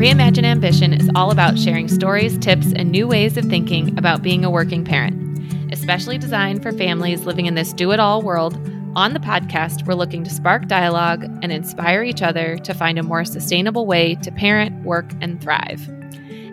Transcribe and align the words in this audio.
Reimagine 0.00 0.44
Ambition 0.44 0.94
is 0.94 1.10
all 1.14 1.30
about 1.30 1.58
sharing 1.58 1.86
stories, 1.86 2.38
tips, 2.38 2.72
and 2.74 2.90
new 2.90 3.06
ways 3.06 3.36
of 3.36 3.44
thinking 3.44 3.98
about 3.98 4.22
being 4.22 4.46
a 4.46 4.50
working 4.50 4.82
parent, 4.82 5.38
especially 5.74 6.16
designed 6.16 6.62
for 6.62 6.72
families 6.72 7.26
living 7.26 7.44
in 7.44 7.54
this 7.54 7.74
do 7.74 7.92
it 7.92 8.00
all 8.00 8.22
world. 8.22 8.54
On 8.96 9.12
the 9.12 9.20
podcast, 9.20 9.86
we're 9.86 9.92
looking 9.92 10.24
to 10.24 10.30
spark 10.30 10.68
dialogue 10.68 11.24
and 11.42 11.52
inspire 11.52 12.02
each 12.02 12.22
other 12.22 12.56
to 12.60 12.72
find 12.72 12.98
a 12.98 13.02
more 13.02 13.26
sustainable 13.26 13.84
way 13.84 14.14
to 14.22 14.32
parent, 14.32 14.86
work, 14.86 15.12
and 15.20 15.38
thrive. 15.38 15.86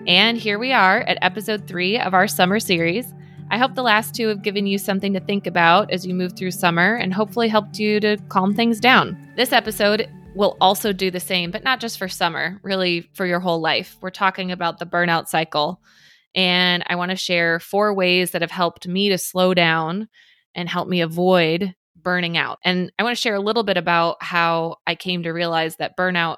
And 0.07 0.37
here 0.37 0.59
we 0.59 0.73
are 0.73 0.99
at 1.03 1.17
episode 1.21 1.69
three 1.69 1.97
of 1.97 2.13
our 2.13 2.27
summer 2.27 2.59
series. 2.59 3.13
I 3.49 3.57
hope 3.57 3.75
the 3.75 3.81
last 3.81 4.13
two 4.13 4.27
have 4.27 4.41
given 4.41 4.67
you 4.67 4.77
something 4.77 5.13
to 5.13 5.21
think 5.21 5.47
about 5.47 5.89
as 5.89 6.05
you 6.05 6.13
move 6.13 6.33
through 6.33 6.51
summer 6.51 6.95
and 6.95 7.13
hopefully 7.13 7.47
helped 7.47 7.79
you 7.79 8.01
to 8.01 8.17
calm 8.27 8.53
things 8.53 8.81
down. 8.81 9.17
This 9.37 9.53
episode 9.53 10.09
will 10.37 10.55
also 10.61 10.93
do 10.93 11.11
the 11.11 11.19
same, 11.19 11.51
but 11.51 11.63
not 11.63 11.79
just 11.79 11.97
for 11.97 12.07
summer, 12.07 12.59
really 12.63 13.09
for 13.13 13.25
your 13.25 13.39
whole 13.39 13.59
life. 13.59 13.97
We're 14.01 14.11
talking 14.11 14.51
about 14.51 14.79
the 14.79 14.85
burnout 14.85 15.27
cycle. 15.27 15.81
And 16.35 16.83
I 16.87 16.95
want 16.95 17.09
to 17.11 17.17
share 17.17 17.59
four 17.59 17.93
ways 17.93 18.31
that 18.31 18.41
have 18.41 18.51
helped 18.51 18.87
me 18.87 19.09
to 19.09 19.17
slow 19.17 19.53
down 19.53 20.07
and 20.53 20.69
help 20.69 20.87
me 20.87 21.01
avoid 21.01 21.73
burning 21.95 22.37
out. 22.37 22.59
And 22.63 22.91
I 22.99 23.03
want 23.03 23.17
to 23.17 23.21
share 23.21 23.35
a 23.35 23.41
little 23.41 23.63
bit 23.63 23.77
about 23.77 24.17
how 24.21 24.77
I 24.85 24.95
came 24.95 25.23
to 25.23 25.31
realize 25.31 25.77
that 25.77 25.97
burnout 25.97 26.37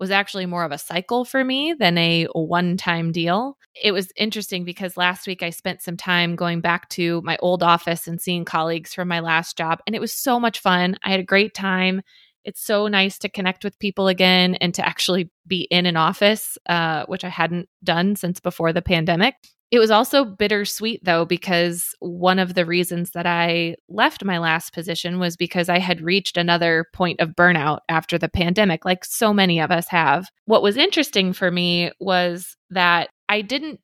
was 0.00 0.10
actually 0.10 0.46
more 0.46 0.64
of 0.64 0.72
a 0.72 0.78
cycle 0.78 1.24
for 1.24 1.44
me 1.44 1.72
than 1.72 1.96
a 1.98 2.24
one 2.32 2.76
time 2.76 3.12
deal. 3.12 3.56
It 3.80 3.92
was 3.92 4.12
interesting 4.16 4.64
because 4.64 4.96
last 4.96 5.26
week 5.26 5.42
I 5.42 5.50
spent 5.50 5.82
some 5.82 5.96
time 5.96 6.36
going 6.36 6.60
back 6.60 6.88
to 6.90 7.20
my 7.22 7.36
old 7.40 7.62
office 7.62 8.06
and 8.06 8.20
seeing 8.20 8.44
colleagues 8.44 8.94
from 8.94 9.08
my 9.08 9.20
last 9.20 9.56
job, 9.56 9.80
and 9.86 9.94
it 9.94 10.00
was 10.00 10.12
so 10.12 10.40
much 10.40 10.60
fun. 10.60 10.96
I 11.04 11.10
had 11.10 11.20
a 11.20 11.24
great 11.24 11.54
time. 11.54 12.02
It's 12.44 12.64
so 12.64 12.88
nice 12.88 13.18
to 13.20 13.28
connect 13.28 13.64
with 13.64 13.78
people 13.78 14.08
again 14.08 14.56
and 14.56 14.74
to 14.74 14.86
actually 14.86 15.30
be 15.46 15.62
in 15.70 15.86
an 15.86 15.96
office, 15.96 16.58
uh, 16.68 17.04
which 17.06 17.24
I 17.24 17.28
hadn't 17.28 17.68
done 17.82 18.16
since 18.16 18.40
before 18.40 18.72
the 18.72 18.82
pandemic. 18.82 19.34
It 19.70 19.80
was 19.80 19.90
also 19.90 20.24
bittersweet 20.24 21.04
though, 21.04 21.24
because 21.24 21.96
one 21.98 22.38
of 22.38 22.54
the 22.54 22.64
reasons 22.64 23.10
that 23.10 23.26
I 23.26 23.74
left 23.88 24.24
my 24.24 24.38
last 24.38 24.72
position 24.72 25.18
was 25.18 25.36
because 25.36 25.68
I 25.68 25.80
had 25.80 26.00
reached 26.00 26.36
another 26.36 26.86
point 26.92 27.18
of 27.20 27.30
burnout 27.30 27.80
after 27.88 28.16
the 28.16 28.28
pandemic, 28.28 28.84
like 28.84 29.04
so 29.04 29.32
many 29.32 29.60
of 29.60 29.72
us 29.72 29.88
have. 29.88 30.28
What 30.44 30.62
was 30.62 30.76
interesting 30.76 31.32
for 31.32 31.50
me 31.50 31.90
was 31.98 32.56
that 32.70 33.08
I 33.28 33.40
didn't 33.40 33.80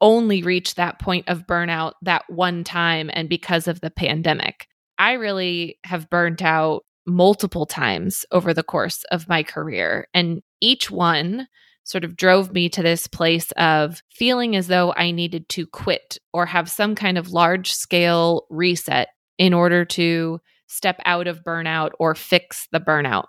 only 0.00 0.42
reach 0.42 0.74
that 0.76 0.98
point 0.98 1.28
of 1.28 1.46
burnout 1.46 1.92
that 2.00 2.24
one 2.28 2.64
time 2.64 3.10
and 3.12 3.28
because 3.28 3.68
of 3.68 3.82
the 3.82 3.90
pandemic. 3.90 4.66
I 4.98 5.12
really 5.12 5.78
have 5.84 6.08
burnt 6.08 6.40
out 6.40 6.85
multiple 7.06 7.66
times 7.66 8.24
over 8.32 8.52
the 8.52 8.62
course 8.62 9.04
of 9.10 9.28
my 9.28 9.42
career. 9.42 10.08
And 10.12 10.42
each 10.60 10.90
one 10.90 11.48
sort 11.84 12.04
of 12.04 12.16
drove 12.16 12.52
me 12.52 12.68
to 12.68 12.82
this 12.82 13.06
place 13.06 13.52
of 13.52 14.02
feeling 14.10 14.56
as 14.56 14.66
though 14.66 14.92
I 14.96 15.12
needed 15.12 15.48
to 15.50 15.66
quit 15.68 16.18
or 16.32 16.44
have 16.46 16.68
some 16.68 16.96
kind 16.96 17.16
of 17.16 17.30
large 17.30 17.72
scale 17.72 18.46
reset 18.50 19.08
in 19.38 19.54
order 19.54 19.84
to 19.84 20.40
step 20.66 21.00
out 21.04 21.28
of 21.28 21.44
burnout 21.44 21.90
or 22.00 22.16
fix 22.16 22.66
the 22.72 22.80
burnout. 22.80 23.26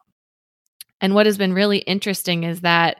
And 1.01 1.13
what 1.13 1.27
has 1.27 1.37
been 1.37 1.53
really 1.53 1.79
interesting 1.79 2.43
is 2.43 2.61
that 2.61 2.97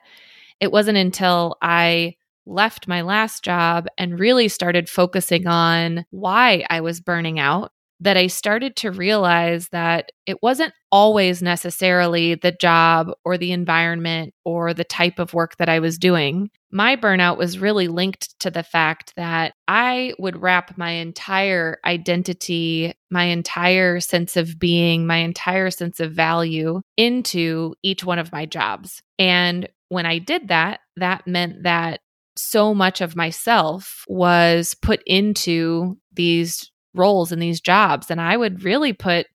it 0.59 0.71
wasn't 0.71 0.99
until 0.99 1.57
I 1.61 2.15
left 2.45 2.87
my 2.87 3.01
last 3.01 3.43
job 3.43 3.87
and 3.97 4.19
really 4.19 4.47
started 4.47 4.87
focusing 4.87 5.47
on 5.47 6.05
why 6.11 6.65
I 6.69 6.81
was 6.81 7.01
burning 7.01 7.39
out 7.39 7.71
that 7.99 8.17
I 8.17 8.27
started 8.27 8.75
to 8.77 8.91
realize 8.91 9.69
that 9.69 10.11
it 10.25 10.41
wasn't 10.43 10.73
always 10.91 11.41
necessarily 11.41 12.35
the 12.35 12.51
job 12.51 13.11
or 13.25 13.37
the 13.37 13.51
environment 13.51 14.33
or 14.45 14.73
the 14.73 14.83
type 14.83 15.19
of 15.19 15.33
work 15.33 15.57
that 15.57 15.69
I 15.69 15.79
was 15.79 15.97
doing. 15.97 16.49
My 16.71 16.95
burnout 16.95 17.37
was 17.37 17.59
really 17.59 17.87
linked 17.87 18.39
to 18.41 18.51
the 18.51 18.63
fact 18.63 19.13
that 19.15 19.53
I 19.67 20.13
would 20.19 20.41
wrap 20.41 20.77
my 20.77 20.91
entire 20.91 21.79
identity, 21.85 22.93
my 23.09 23.25
entire 23.25 23.99
sense 23.99 24.37
of 24.37 24.59
being, 24.59 25.07
my 25.07 25.17
entire 25.17 25.71
sense 25.71 25.99
of 25.99 26.11
value 26.11 26.81
into 26.97 27.73
each 27.83 28.03
one 28.03 28.19
of 28.19 28.31
my 28.31 28.45
jobs. 28.45 29.01
And 29.17 29.67
when 29.89 30.05
I 30.05 30.19
did 30.19 30.49
that, 30.49 30.81
that 30.97 31.25
meant 31.25 31.63
that 31.63 32.01
so 32.35 32.73
much 32.73 33.01
of 33.01 33.15
myself 33.15 34.03
was 34.07 34.75
put 34.75 35.01
into 35.05 35.97
these 36.13 36.69
roles 36.97 37.31
in 37.31 37.39
these 37.39 37.61
jobs. 37.61 38.09
And 38.11 38.19
I 38.19 38.37
would 38.37 38.63
really 38.63 38.93
put 38.93 39.27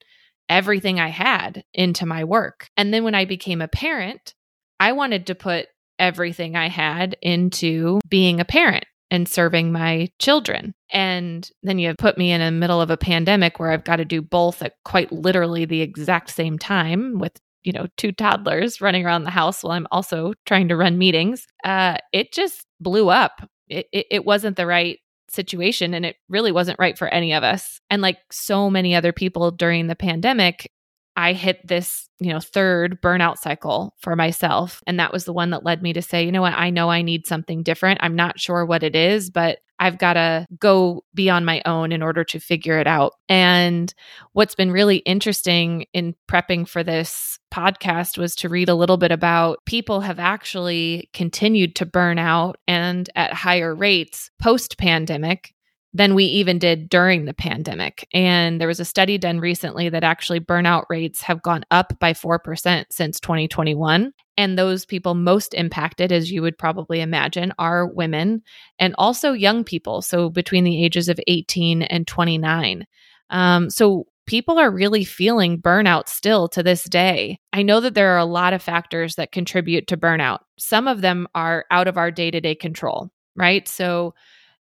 everything 0.49 1.01
I 1.01 1.09
had 1.09 1.65
into 1.73 2.07
my 2.07 2.25
work. 2.25 2.69
And 2.77 2.93
then 2.93 3.05
when 3.05 3.15
I 3.15 3.25
became 3.25 3.63
a 3.63 3.69
parent, 3.69 4.35
I 4.81 4.93
wanted 4.93 5.27
to 5.29 5.35
put 5.35 5.67
everything 5.99 6.57
I 6.57 6.69
had 6.69 7.17
into 7.23 8.01
being 8.09 8.41
a 8.41 8.45
parent 8.45 8.85
and 9.11 9.29
serving 9.29 9.73
my 9.73 10.09
children. 10.19 10.75
And 10.91 11.49
then 11.63 11.79
you 11.79 11.89
have 11.89 11.99
put 11.99 12.19
me 12.19 12.33
in 12.33 12.41
the 12.41 12.51
middle 12.51 12.81
of 12.81 12.91
a 12.91 12.97
pandemic 12.97 13.59
where 13.59 13.71
I've 13.71 13.85
got 13.85 13.97
to 13.97 14.05
do 14.05 14.23
both 14.23 14.63
at 14.63 14.75
quite 14.85 15.13
literally 15.13 15.65
the 15.65 15.83
exact 15.83 16.31
same 16.31 16.59
time 16.59 17.19
with 17.19 17.33
you 17.63 17.73
know 17.73 17.87
two 17.97 18.11
toddlers 18.11 18.81
running 18.81 19.07
around 19.07 19.25
the 19.25 19.31
house 19.31 19.63
while 19.63 19.73
I'm 19.73 19.87
also 19.93 20.33
trying 20.47 20.69
to 20.69 20.77
run 20.77 20.99
meetings. 20.99 21.47
Uh, 21.63 21.99
it 22.13 22.33
just 22.33 22.67
blew 22.81 23.09
up. 23.09 23.49
It, 23.69 23.87
it, 23.93 24.07
it 24.11 24.25
wasn't 24.25 24.57
the 24.57 24.67
right 24.67 24.99
situation 25.33 25.95
and 25.95 26.05
it 26.05 26.17
really 26.29 26.53
wasn't 26.53 26.79
right 26.79 26.97
for 26.97 27.09
any 27.09 27.33
of 27.33 27.43
us. 27.43 27.81
And 27.91 28.03
like 28.03 28.19
so 28.31 28.71
many 28.71 28.95
other 28.95 29.13
people 29.13 29.51
during 29.51 29.87
the 29.87 29.97
pandemic, 29.97 30.71
I 31.17 31.33
hit 31.35 31.67
this, 31.67 32.09
you 32.21 32.33
know, 32.33 32.41
third 32.41 33.01
burnout 33.03 33.39
cycle 33.39 33.95
for 33.99 34.17
myself. 34.17 34.83
And 34.87 34.99
that 34.99 35.13
was 35.13 35.25
the 35.25 35.33
one 35.33 35.51
that 35.51 35.65
led 35.65 35.83
me 35.83 35.93
to 35.93 36.03
say, 36.03 36.25
you 36.25 36.33
know 36.33 36.41
what, 36.41 36.55
I 36.55 36.71
know 36.71 36.91
I 36.91 37.03
need 37.03 37.27
something 37.27 37.63
different. 37.63 38.01
I'm 38.03 38.17
not 38.17 38.41
sure 38.41 38.65
what 38.65 38.83
it 38.83 38.97
is, 38.97 39.31
but 39.31 39.59
I've 39.83 39.99
got 39.99 40.13
to 40.13 40.47
go 40.61 41.03
be 41.13 41.29
on 41.29 41.45
my 41.45 41.61
own 41.67 41.91
in 41.91 42.05
order 42.05 42.23
to 42.23 42.39
figure 42.39 42.79
it 42.79 42.87
out. 42.87 43.15
And 43.29 43.93
what's 44.33 44.55
been 44.55 44.71
really 44.71 44.99
interesting 44.99 45.87
in 45.93 46.15
prepping 46.31 46.69
for 46.69 46.85
this 46.85 47.41
podcast 47.53 48.17
was 48.17 48.37
to 48.37 48.49
read 48.49 48.69
a 48.69 48.77
little 48.77 48.97
bit 48.97 49.11
about 49.11 49.59
people 49.67 50.01
have 50.03 50.21
actually 50.21 51.11
continued 51.13 51.75
to 51.77 51.87
burn 51.87 52.17
out 52.17 52.59
and 52.69 53.11
at 53.17 53.33
higher 53.33 53.75
rates 53.75 54.31
post 54.41 54.79
pandemic 54.79 55.53
than 55.95 56.15
we 56.15 56.25
even 56.25 56.59
did 56.59 56.89
during 56.89 57.25
the 57.25 57.35
pandemic. 57.35 58.09
And 58.15 58.61
there 58.61 58.69
was 58.69 58.81
a 58.81 58.85
study 58.85 59.19
done 59.19 59.41
recently 59.41 59.89
that 59.91 60.05
actually 60.05 60.41
burnout 60.41 60.85
rates 60.89 61.21
have 61.23 61.43
gone 61.43 61.65
up 61.71 61.99
by 61.99 62.15
4% 62.15 62.85
since 62.91 63.21
2021. 63.21 64.13
And 64.39 64.59
those 64.59 64.87
people 64.87 65.15
most 65.15 65.53
impacted, 65.53 66.11
as 66.11 66.33
you 66.33 66.41
would 66.41 66.57
probably 66.57 67.03
imagine, 67.03 67.53
are 67.59 67.87
women 67.87 68.43
and 68.79 68.95
also 68.97 69.33
young 69.33 69.65
people. 69.65 70.01
So 70.01 70.31
between 70.31 70.65
the 70.65 70.83
ages 70.83 71.11
of 71.11 71.21
18 71.27 71.83
and 71.83 72.07
29. 72.07 72.87
Um, 73.29 73.69
so 73.69 74.07
people 74.27 74.59
are 74.59 74.71
really 74.71 75.05
feeling 75.05 75.61
burnout 75.61 76.09
still 76.09 76.49
to 76.49 76.63
this 76.63 76.85
day. 76.85 77.39
I 77.53 77.63
know 77.63 77.81
that 77.81 77.95
there 77.95 78.15
are 78.15 78.19
a 78.19 78.25
lot 78.25 78.55
of 78.55 78.63
factors 78.63 79.17
that 79.17 79.33
contribute 79.33 79.89
to 79.89 79.97
burnout. 79.99 80.39
Some 80.59 80.89
of 80.89 81.03
them 81.03 81.27
are 81.35 81.67
out 81.71 81.89
of 81.89 81.99
our 81.99 82.11
day 82.11 82.31
to 82.31 82.41
day 82.41 82.55
control, 82.55 83.11
right? 83.37 83.67
So 83.69 84.15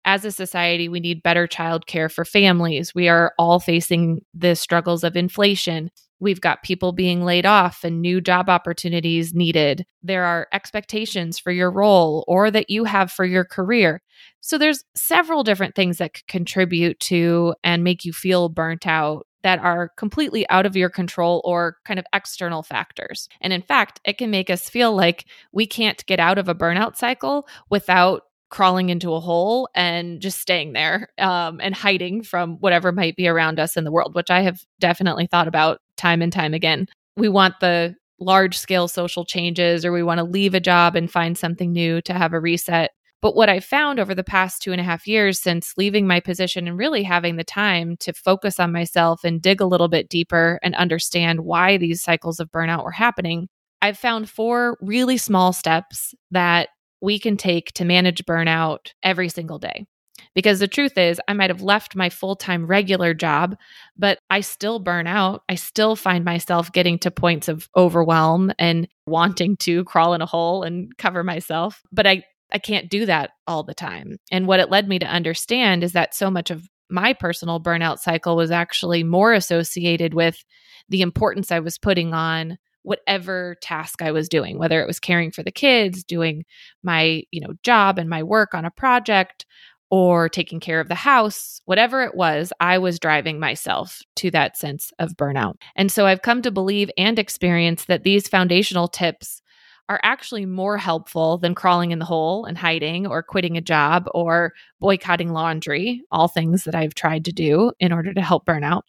as 0.06 0.26
a 0.26 0.32
society, 0.32 0.90
we 0.90 1.00
need 1.00 1.24
better 1.24 1.48
childcare 1.48 2.12
for 2.12 2.26
families. 2.26 2.96
We 2.96 3.08
are 3.08 3.34
all 3.38 3.60
facing 3.60 4.22
the 4.34 4.56
struggles 4.56 5.04
of 5.04 5.16
inflation. 5.16 5.92
We've 6.20 6.42
got 6.42 6.64
people 6.64 6.92
being 6.92 7.24
laid 7.24 7.46
off 7.46 7.84
and 7.84 8.02
new 8.02 8.22
job 8.22 8.50
opportunities 8.50 9.34
needed. 9.34 9.86
There 10.04 10.24
are 10.24 10.48
expectations 10.54 11.40
for 11.40 11.52
your 11.52 11.72
role 11.72 12.24
or 12.28 12.52
that 12.52 12.70
you 12.70 12.84
have 12.84 13.12
for 13.12 13.26
your 13.26 13.44
career. 13.44 14.02
So 14.40 14.58
there's 14.58 14.84
several 14.96 15.44
different 15.44 15.76
things 15.76 15.98
that 15.98 16.14
could 16.14 16.28
contribute 16.28 17.00
to 17.02 17.56
and 17.64 17.84
make 17.84 18.06
you 18.06 18.14
feel 18.14 18.50
burnt 18.50 18.86
out 18.86 19.26
that 19.44 19.60
are 19.60 19.90
completely 19.98 20.48
out 20.50 20.66
of 20.66 20.76
your 20.76 20.90
control 20.90 21.42
or 21.44 21.78
kind 21.86 22.00
of 22.00 22.06
external 22.14 22.62
factors. 22.62 23.28
And 23.42 23.52
in 23.52 23.62
fact, 23.62 24.00
it 24.06 24.18
can 24.18 24.30
make 24.30 24.50
us 24.50 24.70
feel 24.70 24.96
like 24.96 25.26
we 25.52 25.66
can't 25.66 26.06
get 26.06 26.20
out 26.20 26.38
of 26.38 26.48
a 26.48 26.56
burnout 26.56 26.96
cycle 26.96 27.48
without 27.70 28.24
crawling 28.52 28.90
into 28.90 29.14
a 29.14 29.20
hole 29.20 29.68
and 29.74 30.22
just 30.22 30.40
staying 30.40 30.74
there 30.74 31.08
um, 31.18 31.60
and 31.64 31.74
hiding 31.74 32.22
from 32.22 32.58
whatever 32.58 32.92
might 32.92 33.16
be 33.16 33.28
around 33.28 33.60
us 33.60 33.76
in 33.76 33.86
the 33.86 33.92
world, 33.92 34.14
which 34.14 34.30
I 34.30 34.42
have 34.42 34.62
definitely 34.80 35.26
thought 35.26 35.48
about 35.48 35.80
time 35.98 36.22
and 36.22 36.32
time 36.32 36.54
again. 36.54 36.88
We 37.16 37.30
want 37.30 37.56
the 37.62 37.96
large 38.20 38.58
scale 38.58 38.88
social 38.88 39.26
changes 39.26 39.84
or 39.84 39.92
we 39.92 40.04
want 40.04 40.20
to 40.20 40.24
leave 40.24 40.54
a 40.54 40.60
job 40.60 40.96
and 40.96 41.10
find 41.10 41.38
something 41.38 41.72
new 41.72 42.02
to 42.02 42.14
have 42.14 42.34
a 42.34 42.40
reset. 42.40 42.92
But 43.22 43.36
what 43.36 43.50
I 43.50 43.60
found 43.60 44.00
over 44.00 44.14
the 44.14 44.24
past 44.24 44.62
two 44.62 44.72
and 44.72 44.82
a 44.82 44.84
half 44.84 45.08
years 45.08 45.40
since 45.40 45.74
leaving 45.78 46.06
my 46.06 46.20
position 46.20 46.68
and 46.68 46.78
really 46.78 47.04
having 47.04 47.38
the 47.38 47.44
time 47.44 47.96
to 47.98 48.14
focus 48.14 48.60
on 48.60 48.72
myself 48.72 49.24
and 49.24 49.42
dig 49.42 49.62
a 49.62 49.66
little 49.66 49.88
bit 49.88 50.10
deeper 50.10 50.60
and 50.62 50.76
understand 50.76 51.42
why 51.42 51.78
these 51.78 52.02
cycles 52.02 52.40
of 52.40 52.52
burnout 52.52 52.84
were 52.84 52.92
happening, 52.92 53.48
I've 53.82 53.98
found 53.98 54.30
four 54.30 54.78
really 54.82 55.18
small 55.18 55.54
steps 55.54 56.14
that 56.32 56.70
we 57.02 57.20
can 57.20 57.38
take 57.38 57.74
to 57.74 57.86
manage 57.86 58.24
burnout 58.26 58.92
every 59.04 59.30
single 59.30 59.60
day. 59.60 59.86
Because 60.34 60.60
the 60.60 60.68
truth 60.68 60.98
is, 60.98 61.20
I 61.28 61.34
might 61.34 61.50
have 61.50 61.62
left 61.62 61.96
my 61.96 62.10
full 62.10 62.36
time 62.36 62.66
regular 62.66 63.14
job, 63.14 63.56
but 63.98 64.20
I 64.30 64.42
still 64.42 64.80
burn 64.80 65.08
out. 65.08 65.44
I 65.50 65.56
still 65.56 65.96
find 65.96 66.24
myself 66.24 66.72
getting 66.72 67.00
to 67.00 67.12
points 67.12 67.48
of 67.48 67.68
overwhelm 67.76 68.52
and 68.58 68.88
wanting 69.06 69.58
to 69.58 69.84
crawl 69.84 70.14
in 70.14 70.22
a 70.22 70.26
hole 70.26 70.64
and 70.64 70.96
cover 70.98 71.24
myself. 71.24 71.82
But 71.92 72.08
I, 72.08 72.24
I 72.52 72.60
can't 72.60 72.90
do 72.90 73.06
that 73.08 73.32
all 73.48 73.64
the 73.64 73.74
time. 73.74 74.18
And 74.32 74.48
what 74.48 74.60
it 74.60 74.70
led 74.70 74.88
me 74.88 75.00
to 75.00 75.06
understand 75.06 75.84
is 75.84 75.94
that 75.94 76.14
so 76.14 76.30
much 76.30 76.50
of 76.52 76.68
my 76.90 77.14
personal 77.14 77.60
burnout 77.60 78.00
cycle 78.00 78.36
was 78.36 78.52
actually 78.52 79.04
more 79.04 79.34
associated 79.34 80.14
with 80.14 80.44
the 80.90 81.02
importance 81.02 81.52
I 81.52 81.60
was 81.60 81.78
putting 81.78 82.14
on 82.14 82.58
whatever 82.84 83.56
task 83.62 84.02
I 84.02 84.12
was 84.12 84.30
doing, 84.30 84.58
whether 84.58 84.82
it 84.82 84.88
was 84.88 85.00
caring 85.00 85.32
for 85.32 85.44
the 85.44 85.52
kids, 85.52 86.04
doing 86.04 86.46
my, 86.84 87.24
you 87.32 87.42
know, 87.42 87.54
job 87.64 88.00
and 88.00 88.10
my 88.10 88.24
work 88.24 88.54
on 88.54 88.66
a 88.66 88.72
project 88.72 89.46
or 89.92 90.30
taking 90.30 90.62
care 90.62 90.80
of 90.80 90.88
the 90.88 90.96
house, 90.96 91.62
whatever 91.66 92.02
it 92.04 92.16
was, 92.16 92.54
I 92.62 92.78
was 92.78 92.98
driving 92.98 93.40
myself 93.40 94.02
to 94.16 94.32
that 94.32 94.58
sense 94.58 94.92
of 95.00 95.18
burnout. 95.18 95.56
And 95.76 95.92
so 95.92 96.06
I've 96.06 96.22
come 96.22 96.42
to 96.44 96.52
believe 96.52 96.90
and 96.98 97.20
experience 97.20 97.86
that 97.86 98.04
these 98.04 98.28
foundational 98.28 98.88
tips 98.88 99.42
are 99.90 100.00
actually 100.04 100.46
more 100.46 100.78
helpful 100.78 101.38
than 101.38 101.54
crawling 101.54 101.92
in 101.92 102.00
the 102.00 102.06
hole 102.06 102.46
and 102.46 102.58
hiding 102.58 103.06
or 103.06 103.22
quitting 103.22 103.58
a 103.58 103.62
job 103.62 104.08
or 104.14 104.54
boycotting 104.80 105.34
laundry, 105.34 106.02
all 106.10 106.30
things 106.30 106.64
that 106.64 106.76
I've 106.76 106.94
tried 106.94 107.26
to 107.26 107.34
do 107.34 107.74
in 107.78 107.92
order 107.92 108.14
to 108.14 108.22
help 108.22 108.46
burnout. 108.46 108.84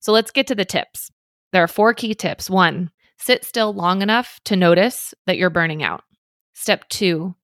So 0.00 0.10
let's 0.10 0.32
get 0.32 0.48
to 0.48 0.56
the 0.56 0.64
tips. 0.64 1.12
There 1.52 1.62
are 1.62 1.68
four 1.68 1.94
key 1.94 2.14
tips. 2.14 2.50
One, 2.50 2.90
sit 3.20 3.44
still 3.44 3.72
long 3.72 4.02
enough 4.02 4.40
to 4.46 4.56
notice 4.56 5.14
that 5.26 5.36
you're 5.36 5.50
burning 5.50 5.82
out. 5.82 6.02
Step 6.54 6.88
two, 6.88 7.34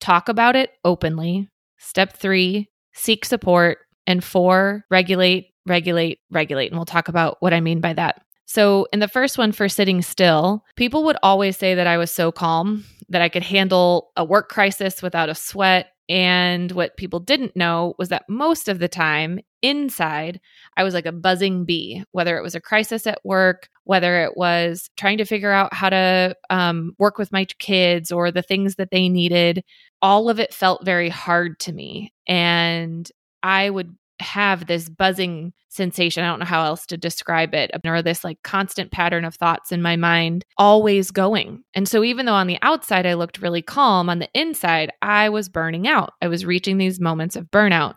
talk 0.00 0.28
about 0.28 0.56
it 0.56 0.70
openly. 0.84 1.48
Step 1.78 2.16
three, 2.16 2.70
seek 2.94 3.24
support. 3.24 3.78
And 4.06 4.22
four, 4.22 4.84
regulate, 4.90 5.54
regulate, 5.66 6.20
regulate. 6.30 6.70
And 6.70 6.78
we'll 6.78 6.84
talk 6.84 7.08
about 7.08 7.38
what 7.40 7.54
I 7.54 7.60
mean 7.60 7.80
by 7.80 7.94
that. 7.94 8.20
So, 8.44 8.86
in 8.92 9.00
the 9.00 9.08
first 9.08 9.38
one 9.38 9.52
for 9.52 9.68
sitting 9.68 10.02
still, 10.02 10.62
people 10.76 11.04
would 11.04 11.16
always 11.22 11.56
say 11.56 11.74
that 11.74 11.86
I 11.86 11.96
was 11.96 12.10
so 12.10 12.30
calm 12.30 12.84
that 13.08 13.22
I 13.22 13.30
could 13.30 13.42
handle 13.42 14.10
a 14.16 14.24
work 14.24 14.50
crisis 14.50 15.02
without 15.02 15.30
a 15.30 15.34
sweat. 15.34 15.88
And 16.08 16.70
what 16.72 16.98
people 16.98 17.18
didn't 17.18 17.56
know 17.56 17.94
was 17.98 18.10
that 18.10 18.28
most 18.28 18.68
of 18.68 18.78
the 18.78 18.88
time 18.88 19.40
inside, 19.64 20.40
I 20.76 20.84
was 20.84 20.94
like 20.94 21.06
a 21.06 21.12
buzzing 21.12 21.64
bee, 21.64 22.04
whether 22.12 22.36
it 22.36 22.42
was 22.42 22.54
a 22.54 22.60
crisis 22.60 23.06
at 23.06 23.24
work, 23.24 23.68
whether 23.84 24.22
it 24.22 24.36
was 24.36 24.90
trying 24.96 25.18
to 25.18 25.24
figure 25.24 25.52
out 25.52 25.72
how 25.72 25.90
to 25.90 26.36
um, 26.50 26.94
work 26.98 27.18
with 27.18 27.32
my 27.32 27.46
kids 27.58 28.12
or 28.12 28.30
the 28.30 28.42
things 28.42 28.76
that 28.76 28.90
they 28.90 29.08
needed. 29.08 29.64
All 30.02 30.28
of 30.28 30.38
it 30.38 30.52
felt 30.52 30.84
very 30.84 31.08
hard 31.08 31.58
to 31.60 31.72
me. 31.72 32.12
And 32.26 33.10
I 33.42 33.70
would 33.70 33.96
have 34.20 34.66
this 34.66 34.88
buzzing 34.88 35.52
sensation. 35.68 36.22
I 36.22 36.28
don't 36.28 36.38
know 36.38 36.44
how 36.44 36.64
else 36.64 36.86
to 36.86 36.96
describe 36.96 37.52
it, 37.54 37.70
or 37.84 38.02
this 38.02 38.24
like 38.24 38.42
constant 38.42 38.92
pattern 38.92 39.24
of 39.24 39.34
thoughts 39.34 39.72
in 39.72 39.82
my 39.82 39.96
mind, 39.96 40.44
always 40.56 41.10
going. 41.10 41.64
And 41.74 41.88
so, 41.88 42.04
even 42.04 42.26
though 42.26 42.34
on 42.34 42.46
the 42.46 42.58
outside 42.62 43.06
I 43.06 43.14
looked 43.14 43.42
really 43.42 43.62
calm, 43.62 44.08
on 44.08 44.20
the 44.20 44.28
inside 44.34 44.92
I 45.02 45.28
was 45.28 45.48
burning 45.48 45.88
out. 45.88 46.12
I 46.22 46.28
was 46.28 46.46
reaching 46.46 46.78
these 46.78 47.00
moments 47.00 47.36
of 47.36 47.50
burnout, 47.50 47.94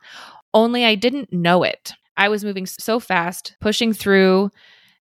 only 0.53 0.85
I 0.85 0.95
didn't 0.95 1.33
know 1.33 1.63
it. 1.63 1.93
I 2.15 2.29
was 2.29 2.43
moving 2.43 2.65
so 2.65 2.99
fast, 2.99 3.55
pushing 3.61 3.93
through 3.93 4.49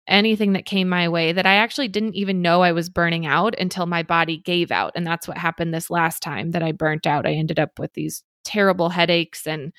anything 0.07 0.53
that 0.53 0.65
came 0.65 0.87
my 0.87 1.09
way 1.09 1.31
that 1.31 1.45
I 1.45 1.55
actually 1.55 1.87
didn't 1.87 2.15
even 2.15 2.41
know 2.41 2.61
I 2.61 2.73
was 2.73 2.89
burning 2.89 3.25
out 3.25 3.55
until 3.57 3.85
my 3.85 4.03
body 4.03 4.37
gave 4.37 4.71
out. 4.71 4.91
And 4.95 5.05
that's 5.05 5.27
what 5.27 5.37
happened 5.37 5.73
this 5.73 5.89
last 5.89 6.21
time 6.21 6.51
that 6.51 6.61
I 6.61 6.71
burnt 6.73 7.07
out. 7.07 7.25
I 7.25 7.33
ended 7.33 7.59
up 7.59 7.79
with 7.79 7.93
these 7.93 8.23
terrible 8.43 8.89
headaches 8.89 9.47
and 9.47 9.71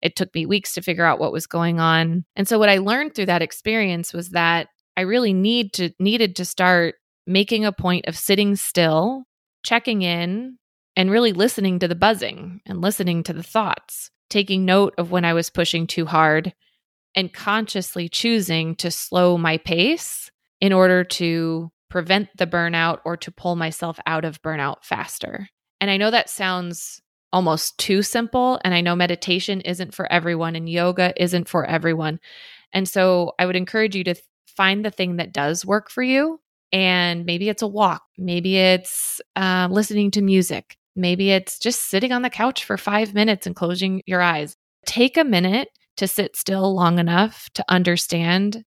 it 0.00 0.16
took 0.16 0.34
me 0.34 0.46
weeks 0.46 0.72
to 0.74 0.82
figure 0.82 1.04
out 1.04 1.18
what 1.18 1.32
was 1.32 1.46
going 1.46 1.80
on. 1.80 2.24
And 2.36 2.48
so 2.48 2.58
what 2.58 2.68
I 2.68 2.78
learned 2.78 3.14
through 3.14 3.26
that 3.26 3.42
experience 3.42 4.12
was 4.12 4.30
that 4.30 4.68
I 4.96 5.02
really 5.02 5.32
need 5.32 5.72
to 5.74 5.90
needed 5.98 6.36
to 6.36 6.44
start 6.44 6.94
making 7.26 7.64
a 7.64 7.72
point 7.72 8.06
of 8.06 8.16
sitting 8.16 8.56
still, 8.56 9.24
checking 9.62 10.02
in, 10.02 10.58
and 10.96 11.10
really 11.10 11.32
listening 11.32 11.78
to 11.80 11.88
the 11.88 11.94
buzzing 11.94 12.60
and 12.64 12.80
listening 12.80 13.22
to 13.24 13.32
the 13.32 13.42
thoughts, 13.42 14.10
taking 14.30 14.64
note 14.64 14.94
of 14.98 15.10
when 15.10 15.24
I 15.24 15.32
was 15.34 15.50
pushing 15.50 15.86
too 15.86 16.06
hard 16.06 16.54
and 17.14 17.32
consciously 17.32 18.08
choosing 18.08 18.76
to 18.76 18.90
slow 18.90 19.38
my 19.38 19.58
pace 19.58 20.30
in 20.60 20.72
order 20.72 21.04
to 21.04 21.70
prevent 21.88 22.28
the 22.36 22.46
burnout 22.46 23.00
or 23.04 23.16
to 23.16 23.30
pull 23.30 23.56
myself 23.56 23.98
out 24.06 24.24
of 24.24 24.42
burnout 24.42 24.84
faster. 24.84 25.48
And 25.80 25.90
I 25.90 25.96
know 25.96 26.10
that 26.10 26.28
sounds 26.28 27.00
almost 27.32 27.78
too 27.78 28.02
simple. 28.02 28.60
And 28.64 28.74
I 28.74 28.80
know 28.80 28.96
meditation 28.96 29.60
isn't 29.62 29.94
for 29.94 30.10
everyone 30.10 30.56
and 30.56 30.68
yoga 30.68 31.12
isn't 31.22 31.48
for 31.48 31.64
everyone. 31.64 32.20
And 32.72 32.88
so 32.88 33.32
I 33.38 33.46
would 33.46 33.56
encourage 33.56 33.94
you 33.94 34.04
to 34.04 34.14
find 34.46 34.84
the 34.84 34.90
thing 34.90 35.16
that 35.16 35.32
does 35.32 35.64
work 35.64 35.90
for 35.90 36.02
you. 36.02 36.40
And 36.72 37.24
maybe 37.24 37.48
it's 37.48 37.62
a 37.62 37.66
walk, 37.66 38.02
maybe 38.18 38.58
it's 38.58 39.20
uh, 39.36 39.68
listening 39.70 40.10
to 40.12 40.22
music, 40.22 40.76
maybe 40.98 41.30
it's 41.30 41.58
just 41.58 41.88
sitting 41.88 42.12
on 42.12 42.22
the 42.22 42.30
couch 42.30 42.64
for 42.64 42.76
five 42.76 43.14
minutes 43.14 43.46
and 43.46 43.56
closing 43.56 44.02
your 44.06 44.20
eyes. 44.20 44.56
Take 44.84 45.16
a 45.16 45.24
minute 45.24 45.68
to 45.96 46.06
sit 46.06 46.36
still 46.36 46.74
long 46.74 46.98
enough 46.98 47.48
to 47.54 47.64
understand 47.68 48.64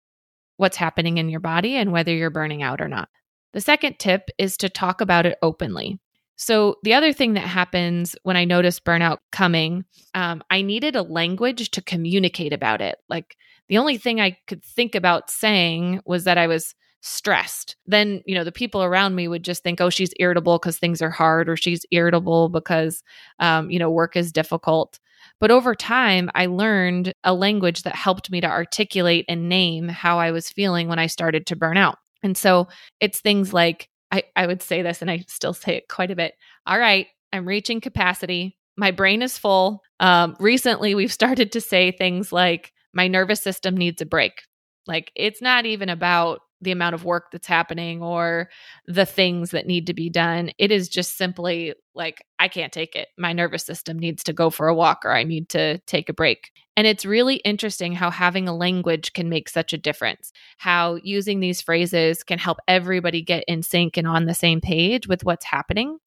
what's 0.56 0.76
happening 0.76 1.18
in 1.18 1.28
your 1.28 1.40
body 1.40 1.76
and 1.76 1.92
whether 1.92 2.14
you're 2.14 2.30
burning 2.30 2.62
out 2.62 2.80
or 2.80 2.88
not. 2.88 3.08
The 3.52 3.60
second 3.60 3.98
tip 3.98 4.28
is 4.38 4.56
to 4.58 4.68
talk 4.68 5.00
about 5.00 5.26
it 5.26 5.38
openly. 5.42 5.98
So, 6.38 6.76
the 6.82 6.92
other 6.92 7.14
thing 7.14 7.32
that 7.34 7.40
happens 7.40 8.14
when 8.22 8.36
I 8.36 8.44
notice 8.44 8.78
burnout 8.78 9.18
coming, 9.32 9.84
um, 10.12 10.42
I 10.50 10.60
needed 10.60 10.94
a 10.94 11.02
language 11.02 11.70
to 11.70 11.82
communicate 11.82 12.52
about 12.52 12.82
it. 12.82 12.98
Like, 13.08 13.36
the 13.68 13.78
only 13.78 13.98
thing 13.98 14.20
I 14.20 14.38
could 14.46 14.64
think 14.64 14.94
about 14.94 15.30
saying 15.30 16.00
was 16.04 16.24
that 16.24 16.38
I 16.38 16.46
was 16.46 16.74
stressed. 17.00 17.76
Then, 17.86 18.22
you 18.26 18.34
know, 18.34 18.44
the 18.44 18.52
people 18.52 18.82
around 18.82 19.14
me 19.14 19.28
would 19.28 19.44
just 19.44 19.62
think, 19.62 19.80
oh, 19.80 19.90
she's 19.90 20.12
irritable 20.18 20.58
because 20.58 20.78
things 20.78 21.00
are 21.00 21.10
hard, 21.10 21.48
or 21.48 21.56
she's 21.56 21.86
irritable 21.90 22.48
because, 22.48 23.02
um, 23.38 23.70
you 23.70 23.78
know, 23.78 23.90
work 23.90 24.16
is 24.16 24.32
difficult. 24.32 24.98
But 25.40 25.50
over 25.50 25.74
time, 25.74 26.30
I 26.34 26.46
learned 26.46 27.12
a 27.24 27.34
language 27.34 27.82
that 27.82 27.94
helped 27.94 28.30
me 28.30 28.40
to 28.40 28.48
articulate 28.48 29.24
and 29.28 29.48
name 29.48 29.88
how 29.88 30.18
I 30.18 30.30
was 30.30 30.50
feeling 30.50 30.88
when 30.88 30.98
I 30.98 31.06
started 31.06 31.46
to 31.46 31.56
burn 31.56 31.76
out. 31.76 31.98
And 32.22 32.36
so 32.36 32.68
it's 33.00 33.20
things 33.20 33.52
like, 33.52 33.88
I, 34.10 34.24
I 34.34 34.46
would 34.46 34.62
say 34.62 34.82
this 34.82 35.02
and 35.02 35.10
I 35.10 35.24
still 35.28 35.52
say 35.52 35.76
it 35.76 35.88
quite 35.88 36.10
a 36.10 36.16
bit. 36.16 36.34
All 36.66 36.78
right, 36.78 37.06
I'm 37.32 37.46
reaching 37.46 37.80
capacity. 37.80 38.56
My 38.76 38.90
brain 38.90 39.22
is 39.22 39.38
full. 39.38 39.82
Um, 40.00 40.36
recently, 40.40 40.94
we've 40.94 41.12
started 41.20 41.52
to 41.52 41.60
say 41.60 41.90
things 41.92 42.32
like, 42.32 42.72
my 42.96 43.08
nervous 43.08 43.42
system 43.42 43.76
needs 43.76 44.00
a 44.00 44.06
break. 44.06 44.42
Like, 44.86 45.12
it's 45.14 45.42
not 45.42 45.66
even 45.66 45.90
about 45.90 46.40
the 46.62 46.70
amount 46.70 46.94
of 46.94 47.04
work 47.04 47.26
that's 47.30 47.46
happening 47.46 48.02
or 48.02 48.48
the 48.86 49.04
things 49.04 49.50
that 49.50 49.66
need 49.66 49.86
to 49.88 49.92
be 49.92 50.08
done. 50.08 50.50
It 50.56 50.70
is 50.70 50.88
just 50.88 51.18
simply 51.18 51.74
like, 51.94 52.24
I 52.38 52.48
can't 52.48 52.72
take 52.72 52.96
it. 52.96 53.08
My 53.18 53.34
nervous 53.34 53.66
system 53.66 53.98
needs 53.98 54.24
to 54.24 54.32
go 54.32 54.48
for 54.48 54.66
a 54.66 54.74
walk 54.74 55.04
or 55.04 55.12
I 55.12 55.24
need 55.24 55.50
to 55.50 55.78
take 55.80 56.08
a 56.08 56.14
break. 56.14 56.50
And 56.74 56.86
it's 56.86 57.04
really 57.04 57.36
interesting 57.36 57.92
how 57.92 58.10
having 58.10 58.48
a 58.48 58.56
language 58.56 59.12
can 59.12 59.28
make 59.28 59.50
such 59.50 59.74
a 59.74 59.78
difference, 59.78 60.32
how 60.56 60.98
using 61.02 61.40
these 61.40 61.60
phrases 61.60 62.24
can 62.24 62.38
help 62.38 62.58
everybody 62.66 63.20
get 63.20 63.44
in 63.46 63.62
sync 63.62 63.98
and 63.98 64.06
on 64.06 64.24
the 64.24 64.34
same 64.34 64.62
page 64.62 65.06
with 65.06 65.24
what's 65.24 65.44
happening. 65.44 65.98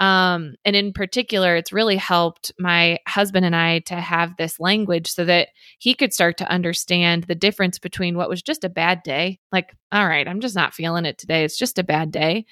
Um, 0.00 0.54
and 0.64 0.76
in 0.76 0.92
particular, 0.92 1.56
it's 1.56 1.72
really 1.72 1.96
helped 1.96 2.52
my 2.58 2.98
husband 3.06 3.44
and 3.44 3.56
I 3.56 3.80
to 3.80 3.96
have 3.96 4.36
this 4.36 4.60
language 4.60 5.08
so 5.10 5.24
that 5.24 5.48
he 5.78 5.94
could 5.94 6.12
start 6.12 6.36
to 6.38 6.50
understand 6.50 7.24
the 7.24 7.34
difference 7.34 7.78
between 7.78 8.16
what 8.16 8.28
was 8.28 8.42
just 8.42 8.64
a 8.64 8.68
bad 8.68 9.02
day, 9.02 9.40
like, 9.50 9.74
all 9.90 10.06
right, 10.06 10.28
I'm 10.28 10.40
just 10.40 10.54
not 10.54 10.74
feeling 10.74 11.04
it 11.04 11.18
today. 11.18 11.44
It's 11.44 11.58
just 11.58 11.78
a 11.78 11.84
bad 11.84 12.12
day. 12.12 12.46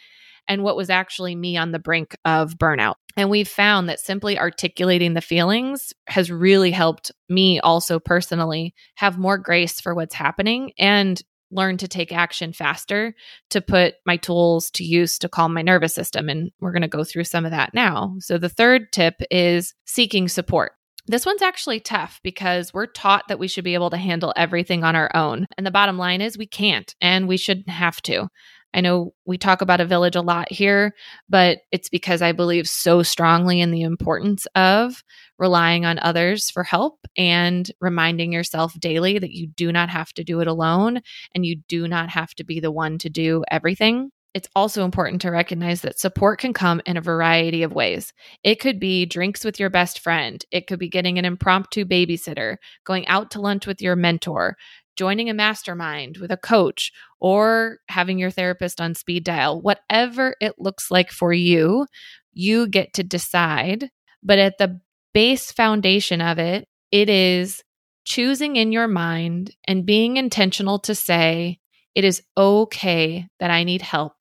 And 0.49 0.63
what 0.63 0.77
was 0.77 0.91
actually 0.91 1.35
me 1.35 1.57
on 1.57 1.73
the 1.73 1.79
brink 1.79 2.17
of 2.25 2.55
burnout. 2.55 2.95
And 3.17 3.31
we've 3.31 3.49
found 3.49 3.89
that 3.89 4.01
simply 4.01 4.39
articulating 4.39 5.15
the 5.15 5.21
feelings 5.21 5.93
has 6.07 6.31
really 6.31 6.71
helped 6.71 7.11
me 7.29 7.59
also 7.61 7.99
personally 7.99 8.75
have 8.97 9.19
more 9.19 9.39
grace 9.39 9.81
for 9.81 9.95
what's 9.95 10.15
happening 10.15 10.73
and 10.79 11.21
learn 11.51 11.77
to 11.79 11.89
take 11.89 12.13
action 12.13 12.53
faster 12.53 13.15
to 13.51 13.61
put 13.61 13.95
my 14.05 14.17
tools 14.17 14.71
to 14.73 14.85
use 14.85 15.19
to 15.19 15.29
calm 15.29 15.55
my 15.55 15.63
nervous 15.63 15.95
system. 15.95 16.29
And 16.29 16.51
we're 16.61 16.73
going 16.73 16.83
to 16.83 16.89
go 16.89 17.05
through 17.05 17.25
some 17.25 17.45
of 17.45 17.51
that 17.51 17.75
now. 17.75 18.17
So, 18.21 18.39
the 18.39 18.49
third 18.49 18.93
tip 18.93 19.15
is 19.31 19.75
seeking 19.85 20.29
support. 20.29 20.73
This 21.09 21.25
one's 21.25 21.43
actually 21.43 21.79
tough 21.79 22.21
because 22.25 22.75
we're 22.75 22.87
taught 22.87 23.29
that 23.29 23.39
we 23.39 23.47
should 23.47 23.63
be 23.63 23.75
able 23.75 23.91
to 23.91 23.97
handle 23.97 24.33
everything 24.37 24.83
on 24.83 24.97
our 24.97 25.15
own. 25.15 25.47
And 25.57 25.65
the 25.65 25.71
bottom 25.71 25.99
line 25.99 26.21
is 26.21 26.37
we 26.37 26.49
can't 26.49 26.93
and 27.01 27.29
we 27.29 27.37
shouldn't 27.37 27.69
have 27.69 28.03
to. 28.03 28.29
I 28.77 28.83
know 28.83 29.15
we 29.25 29.39
talk 29.39 29.63
about 29.63 29.81
a 29.81 29.87
village 29.87 30.17
a 30.17 30.21
lot 30.21 30.53
here, 30.53 30.95
but 31.31 31.61
it's 31.73 31.89
because 31.89 32.21
I 32.21 32.33
believe 32.33 32.69
so 32.69 33.03
strongly 33.03 33.61
in 33.61 33.71
the 33.71 33.81
importance 33.83 34.47
of 34.55 35.03
relying 35.39 35.87
on 35.87 35.99
others 35.99 36.51
for 36.51 36.63
help 36.63 36.99
and 37.17 37.71
reminding 37.81 38.33
yourself 38.33 38.79
daily 38.79 39.19
that 39.19 39.33
you 39.33 39.47
do 39.47 39.73
not 39.73 39.89
have 39.89 40.13
to 40.15 40.25
do 40.25 40.41
it 40.41 40.47
alone 40.47 41.01
and 41.35 41.47
you 41.47 41.57
do 41.69 41.89
not 41.89 42.11
have 42.11 42.35
to 42.35 42.45
be 42.45 42.61
the 42.61 42.71
one 42.71 42.99
to 42.99 43.09
do 43.09 43.43
everything. 43.51 44.11
it's 44.35 44.49
also 44.55 44.85
important 44.85 45.23
to 45.23 45.31
recognize 45.31 45.81
that 45.81 45.99
support 45.99 46.39
can 46.39 46.53
come 46.53 46.83
in 46.85 46.99
a 46.99 47.01
variety 47.01 47.63
of 47.63 47.73
ways. 47.73 48.13
It 48.45 48.61
could 48.61 48.79
be 48.79 49.07
drinks 49.07 49.47
with 49.47 49.59
your 49.59 49.71
best 49.71 50.01
friend, 50.01 50.45
it 50.51 50.67
could 50.67 50.79
be 50.79 50.91
getting 50.91 51.19
an 51.19 51.25
impromptu 51.25 51.87
babysitter, 51.87 52.59
going 52.85 53.07
out 53.09 53.31
to 53.31 53.41
lunch 53.41 53.67
with 53.67 53.81
your 53.81 53.97
mentor, 53.97 54.59
joining 54.97 55.31
a 55.31 55.35
mastermind 55.35 56.19
with 56.19 56.31
a 56.31 56.37
coach, 56.37 56.91
or 57.21 57.79
having 57.89 58.19
your 58.19 58.31
therapist 58.31 58.81
on 58.81 58.95
speed 58.95 59.25
dial. 59.25 59.61
Whatever 59.61 60.35
it 60.41 60.55
looks 60.59 60.91
like 60.91 61.11
for 61.11 61.33
you, 61.33 61.87
you 62.33 62.69
get 62.69 62.93
to 62.95 63.03
decide. 63.03 63.91
But 64.23 64.39
at 64.39 64.59
the 64.59 64.81
base 65.15 65.53
foundation 65.53 66.21
of 66.21 66.39
it, 66.39 66.69
it 66.91 67.09
is 67.09 67.63
choosing 68.05 68.57
in 68.57 68.73
your 68.73 68.89
mind 68.89 69.55
and 69.67 69.87
being 69.87 70.17
intentional 70.17 70.79
to 70.81 70.95
say, 70.95 71.59
it 71.95 72.05
is 72.05 72.23
okay 72.37 73.27
that 73.41 73.51
I 73.51 73.65
need 73.65 73.83
help 73.83 74.13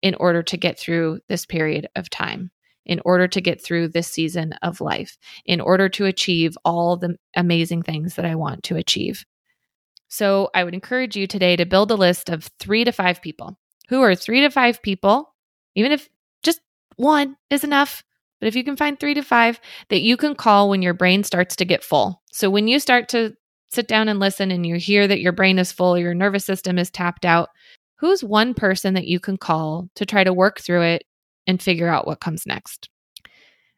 in 0.00 0.14
order 0.14 0.42
to 0.44 0.56
get 0.56 0.78
through 0.78 1.20
this 1.28 1.44
period 1.44 1.88
of 1.94 2.08
time, 2.08 2.50
in 2.86 3.00
order 3.04 3.28
to 3.28 3.40
get 3.40 3.62
through 3.62 3.88
this 3.88 4.08
season 4.08 4.54
of 4.62 4.80
life, 4.80 5.18
in 5.44 5.60
order 5.60 5.88
to 5.90 6.06
achieve 6.06 6.56
all 6.64 6.96
the 6.96 7.16
amazing 7.36 7.82
things 7.82 8.14
that 8.14 8.24
I 8.24 8.34
want 8.34 8.62
to 8.64 8.76
achieve. 8.76 9.24
So 10.08 10.50
I 10.54 10.64
would 10.64 10.74
encourage 10.74 11.16
you 11.16 11.26
today 11.26 11.56
to 11.56 11.66
build 11.66 11.90
a 11.90 11.96
list 11.96 12.28
of 12.28 12.48
three 12.58 12.84
to 12.84 12.92
five 12.92 13.22
people. 13.22 13.58
Who 13.88 14.02
are 14.02 14.14
three 14.14 14.40
to 14.42 14.50
five 14.50 14.82
people, 14.82 15.34
even 15.74 15.92
if 15.92 16.08
just 16.42 16.60
one 16.96 17.36
is 17.50 17.64
enough, 17.64 18.02
but 18.40 18.48
if 18.48 18.54
you 18.54 18.64
can 18.64 18.76
find 18.76 18.98
three 18.98 19.14
to 19.14 19.22
five 19.22 19.60
that 19.88 20.02
you 20.02 20.16
can 20.16 20.34
call 20.34 20.68
when 20.68 20.82
your 20.82 20.94
brain 20.94 21.24
starts 21.24 21.56
to 21.56 21.64
get 21.64 21.84
full. 21.84 22.22
So 22.32 22.50
when 22.50 22.68
you 22.68 22.80
start 22.80 23.08
to 23.10 23.34
sit 23.70 23.88
down 23.88 24.08
and 24.08 24.18
listen 24.18 24.50
and 24.50 24.66
you 24.66 24.76
hear 24.76 25.06
that 25.06 25.20
your 25.20 25.32
brain 25.32 25.58
is 25.58 25.72
full, 25.72 25.98
your 25.98 26.14
nervous 26.14 26.44
system 26.44 26.78
is 26.78 26.90
tapped 26.90 27.24
out, 27.24 27.48
who's 27.96 28.22
one 28.22 28.54
person 28.54 28.94
that 28.94 29.06
you 29.06 29.20
can 29.20 29.36
call 29.36 29.88
to 29.96 30.06
try 30.06 30.24
to 30.24 30.32
work 30.32 30.60
through 30.60 30.82
it 30.82 31.04
and 31.46 31.62
figure 31.62 31.88
out 31.88 32.06
what 32.06 32.20
comes 32.20 32.46
next? 32.46 32.88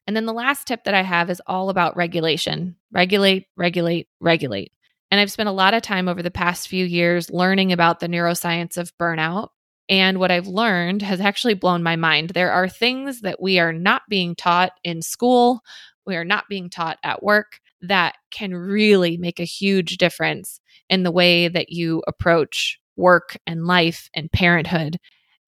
And 0.06 0.16
then 0.16 0.26
the 0.26 0.32
last 0.32 0.66
tip 0.66 0.84
that 0.84 0.94
I 0.94 1.02
have 1.02 1.30
is 1.30 1.42
all 1.46 1.70
about 1.70 1.96
regulation 1.96 2.76
regulate, 2.92 3.46
regulate, 3.56 4.08
regulate. 4.20 4.72
And 5.10 5.20
I've 5.20 5.30
spent 5.30 5.48
a 5.48 5.52
lot 5.52 5.74
of 5.74 5.82
time 5.82 6.08
over 6.08 6.22
the 6.22 6.30
past 6.30 6.68
few 6.68 6.84
years 6.84 7.30
learning 7.30 7.72
about 7.72 8.00
the 8.00 8.08
neuroscience 8.08 8.76
of 8.76 8.96
burnout. 8.98 9.48
And 9.88 10.18
what 10.18 10.30
I've 10.30 10.46
learned 10.46 11.02
has 11.02 11.20
actually 11.20 11.54
blown 11.54 11.82
my 11.82 11.96
mind. 11.96 12.30
There 12.30 12.52
are 12.52 12.68
things 12.68 13.22
that 13.22 13.42
we 13.42 13.58
are 13.58 13.72
not 13.72 14.02
being 14.08 14.36
taught 14.36 14.72
in 14.84 15.02
school, 15.02 15.62
we 16.06 16.16
are 16.16 16.24
not 16.24 16.44
being 16.48 16.70
taught 16.70 16.98
at 17.02 17.22
work 17.22 17.60
that 17.82 18.14
can 18.30 18.54
really 18.54 19.16
make 19.16 19.40
a 19.40 19.44
huge 19.44 19.96
difference 19.96 20.60
in 20.88 21.02
the 21.02 21.10
way 21.10 21.48
that 21.48 21.70
you 21.70 22.02
approach 22.06 22.78
work 22.96 23.36
and 23.46 23.66
life 23.66 24.08
and 24.14 24.30
parenthood. 24.30 24.98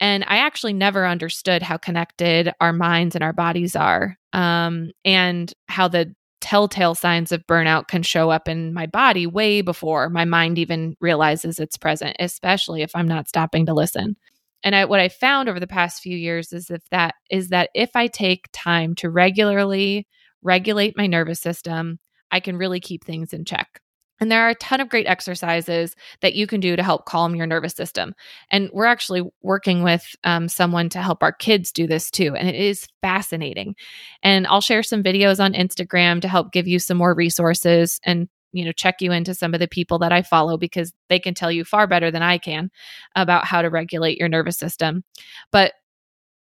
And 0.00 0.25
I 0.26 0.38
actually 0.38 0.73
never 0.73 1.07
understood 1.07 1.62
how 1.62 1.76
connected 1.76 2.52
our 2.61 2.73
minds 2.73 3.14
and 3.14 3.23
our 3.23 3.33
bodies 3.33 3.76
are, 3.76 4.16
um, 4.33 4.90
and 5.04 5.52
how 5.69 5.88
the 5.88 6.14
telltale 6.43 6.95
signs 6.95 7.33
of 7.33 7.47
burnout 7.47 7.89
can 7.89 8.03
show 8.03 8.29
up 8.29 8.49
in 8.49 8.75
my 8.75 8.85
body 8.85 9.27
way 9.27 9.63
before 9.63 10.11
my 10.11 10.25
mind 10.25 10.59
even 10.59 10.97
realizes 11.01 11.59
it's 11.59 11.79
present, 11.79 12.17
especially 12.19 12.83
if 12.83 12.91
I'm 12.95 13.09
not 13.09 13.29
stopping 13.29 13.65
to 13.67 13.75
listen. 13.75 14.17
And 14.65 14.75
I, 14.75 14.85
what 14.85 15.01
I 15.01 15.09
found 15.09 15.49
over 15.49 15.61
the 15.61 15.67
past 15.67 16.03
few 16.03 16.17
years 16.17 16.53
is 16.53 16.69
if 16.71 16.83
that 16.91 17.15
is 17.31 17.49
that 17.49 17.71
if 17.75 17.91
I 17.95 18.09
take 18.09 18.49
time 18.53 18.95
to 18.97 19.09
regularly 19.09 20.07
regulate 20.43 20.97
my 20.97 21.07
nervous 21.07 21.41
system, 21.41 22.01
I 22.31 22.41
can 22.41 22.57
really 22.57 22.81
keep 22.81 23.05
things 23.05 23.33
in 23.33 23.45
check. 23.45 23.82
And 24.23 24.31
there 24.31 24.43
are 24.43 24.50
a 24.50 24.55
ton 24.55 24.81
of 24.81 24.88
great 24.88 25.09
exercises 25.09 25.97
that 26.21 26.37
you 26.37 26.47
can 26.47 26.61
do 26.61 26.76
to 26.76 26.83
help 26.85 27.07
calm 27.07 27.35
your 27.35 27.45
nervous 27.45 27.73
system. 27.73 28.14
And 28.52 28.71
we're 28.73 28.85
actually 28.85 29.29
working 29.43 29.83
with 29.83 30.14
um, 30.23 30.49
someone 30.49 30.88
to 30.91 31.02
help 31.02 31.25
our 31.25 31.33
kids 31.33 31.73
do 31.73 31.88
this 31.88 32.09
too. 32.09 32.37
And 32.37 32.49
it 32.49 32.55
is 32.55 32.87
fascinating. 33.02 33.75
And 34.23 34.47
I'll 34.47 34.61
share 34.61 34.85
some 34.85 35.02
videos 35.02 35.43
on 35.43 35.55
Instagram 35.55 36.21
to 36.21 36.29
help 36.29 36.52
give 36.52 36.69
you 36.69 36.79
some 36.79 36.99
more 36.99 37.17
resources 37.17 37.99
and 38.05 38.29
you 38.52 38.64
know 38.64 38.71
check 38.71 39.00
you 39.00 39.11
into 39.11 39.35
some 39.35 39.55
of 39.55 39.61
the 39.61 39.67
people 39.67 39.99
that 39.99 40.12
I 40.12 40.23
follow 40.23 40.57
because 40.57 40.93
they 41.09 41.19
can 41.19 41.35
tell 41.35 41.50
you 41.50 41.64
far 41.64 41.88
better 41.88 42.12
than 42.12 42.23
I 42.23 42.38
can 42.38 42.71
about 43.17 43.45
how 43.45 43.61
to 43.61 43.71
regulate 43.71 44.19
your 44.19 44.29
nervous 44.29 44.57
system. 44.57 45.02
But 45.50 45.73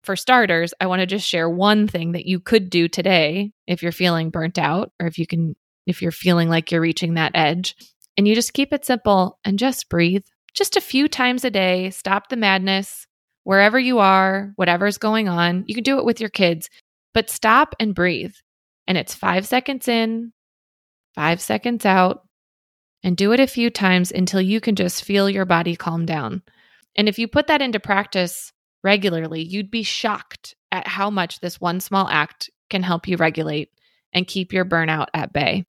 for 0.03 0.17
starters, 0.17 0.73
I 0.81 0.87
want 0.87 0.99
to 0.99 1.05
just 1.05 1.25
share 1.25 1.49
one 1.49 1.87
thing 1.87 2.11
that 2.13 2.25
you 2.25 2.41
could 2.41 2.69
do 2.69 2.89
today 2.89 3.53
if 3.65 3.81
you're 3.81 3.93
feeling 3.93 4.29
burnt 4.29 4.57
out 4.57 4.91
or 4.99 5.07
if 5.07 5.17
you 5.17 5.25
can 5.25 5.55
if 5.85 6.01
you're 6.01 6.11
feeling 6.11 6.49
like 6.49 6.71
you're 6.71 6.81
reaching 6.81 7.15
that 7.15 7.31
edge. 7.35 7.75
And 8.17 8.27
you 8.27 8.35
just 8.35 8.53
keep 8.53 8.73
it 8.73 8.85
simple 8.85 9.39
and 9.43 9.57
just 9.57 9.89
breathe. 9.89 10.25
Just 10.53 10.75
a 10.75 10.81
few 10.81 11.07
times 11.07 11.45
a 11.45 11.49
day, 11.49 11.89
stop 11.91 12.29
the 12.29 12.35
madness 12.35 13.07
wherever 13.43 13.79
you 13.79 13.99
are, 13.99 14.51
whatever's 14.55 14.97
going 14.97 15.27
on. 15.27 15.63
You 15.67 15.75
can 15.75 15.83
do 15.83 15.97
it 15.97 16.05
with 16.05 16.19
your 16.19 16.29
kids, 16.29 16.69
but 17.13 17.29
stop 17.29 17.75
and 17.79 17.95
breathe. 17.95 18.33
And 18.87 18.97
it's 18.97 19.15
five 19.15 19.47
seconds 19.47 19.87
in, 19.87 20.33
five 21.15 21.41
seconds 21.41 21.85
out, 21.85 22.27
and 23.03 23.17
do 23.17 23.31
it 23.31 23.39
a 23.39 23.47
few 23.47 23.69
times 23.69 24.11
until 24.11 24.41
you 24.41 24.59
can 24.59 24.75
just 24.75 25.03
feel 25.03 25.29
your 25.29 25.45
body 25.45 25.75
calm 25.75 26.05
down. 26.05 26.43
And 26.95 27.07
if 27.07 27.17
you 27.17 27.27
put 27.27 27.47
that 27.47 27.61
into 27.61 27.79
practice 27.79 28.51
regularly, 28.83 29.41
you'd 29.41 29.71
be 29.71 29.83
shocked 29.83 30.55
at 30.71 30.87
how 30.87 31.09
much 31.09 31.39
this 31.39 31.59
one 31.59 31.79
small 31.79 32.07
act 32.07 32.49
can 32.69 32.83
help 32.83 33.07
you 33.07 33.17
regulate 33.17 33.69
and 34.13 34.27
keep 34.27 34.53
your 34.53 34.65
burnout 34.65 35.07
at 35.13 35.33
bay. 35.33 35.65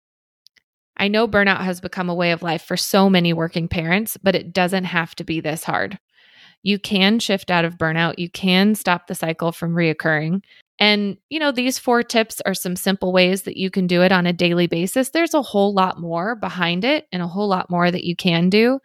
I 0.96 1.08
know 1.08 1.26
burnout 1.26 1.60
has 1.60 1.80
become 1.80 2.08
a 2.08 2.14
way 2.14 2.32
of 2.32 2.42
life 2.42 2.62
for 2.62 2.76
so 2.76 3.08
many 3.08 3.32
working 3.32 3.68
parents, 3.68 4.16
but 4.16 4.34
it 4.34 4.52
doesn't 4.52 4.84
have 4.84 5.14
to 5.16 5.24
be 5.24 5.40
this 5.40 5.64
hard. 5.64 5.98
You 6.62 6.78
can 6.78 7.18
shift 7.18 7.50
out 7.50 7.64
of 7.64 7.76
burnout, 7.76 8.18
you 8.18 8.30
can 8.30 8.74
stop 8.74 9.06
the 9.06 9.14
cycle 9.14 9.52
from 9.52 9.74
reoccurring. 9.74 10.42
And, 10.78 11.16
you 11.28 11.38
know, 11.38 11.52
these 11.52 11.78
four 11.78 12.02
tips 12.02 12.40
are 12.46 12.54
some 12.54 12.76
simple 12.76 13.12
ways 13.12 13.42
that 13.42 13.56
you 13.56 13.70
can 13.70 13.86
do 13.86 14.02
it 14.02 14.12
on 14.12 14.26
a 14.26 14.32
daily 14.32 14.66
basis. 14.66 15.10
There's 15.10 15.34
a 15.34 15.42
whole 15.42 15.74
lot 15.74 16.00
more 16.00 16.34
behind 16.34 16.84
it 16.84 17.06
and 17.12 17.22
a 17.22 17.28
whole 17.28 17.48
lot 17.48 17.70
more 17.70 17.90
that 17.90 18.04
you 18.04 18.16
can 18.16 18.48
do. 18.48 18.80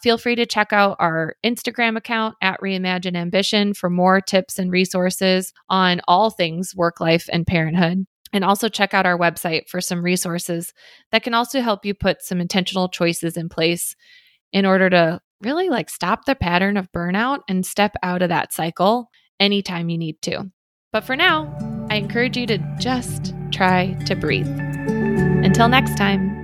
Feel 0.00 0.18
free 0.18 0.34
to 0.36 0.46
check 0.46 0.72
out 0.72 0.96
our 1.00 1.34
Instagram 1.44 1.96
account 1.96 2.34
at 2.42 2.60
Reimagine 2.60 3.16
Ambition 3.16 3.74
for 3.74 3.88
more 3.88 4.20
tips 4.20 4.58
and 4.58 4.70
resources 4.70 5.52
on 5.68 6.00
all 6.06 6.30
things 6.30 6.74
work 6.76 7.00
life 7.00 7.28
and 7.32 7.46
parenthood. 7.46 8.06
And 8.34 8.44
also 8.44 8.68
check 8.68 8.92
out 8.92 9.06
our 9.06 9.16
website 9.16 9.68
for 9.68 9.80
some 9.80 10.02
resources 10.02 10.74
that 11.12 11.22
can 11.22 11.32
also 11.32 11.60
help 11.60 11.86
you 11.86 11.94
put 11.94 12.20
some 12.20 12.40
intentional 12.40 12.88
choices 12.88 13.36
in 13.36 13.48
place 13.48 13.94
in 14.52 14.66
order 14.66 14.90
to 14.90 15.20
really 15.40 15.68
like 15.68 15.88
stop 15.88 16.24
the 16.24 16.34
pattern 16.34 16.76
of 16.76 16.90
burnout 16.92 17.40
and 17.48 17.64
step 17.64 17.94
out 18.02 18.22
of 18.22 18.30
that 18.30 18.52
cycle 18.52 19.08
anytime 19.38 19.88
you 19.88 19.98
need 19.98 20.20
to. 20.22 20.50
But 20.92 21.04
for 21.04 21.16
now, 21.16 21.56
I 21.90 21.96
encourage 21.96 22.36
you 22.36 22.46
to 22.46 22.58
just 22.80 23.34
try 23.52 23.94
to 24.06 24.16
breathe. 24.16 24.48
Until 24.48 25.68
next 25.68 25.96
time. 25.96 26.43